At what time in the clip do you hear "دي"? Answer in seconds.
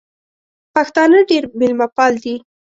2.23-2.35